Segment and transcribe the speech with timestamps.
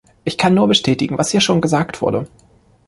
[0.23, 2.25] Ich kann nur bestätigen, was hier schon gesagt wurde.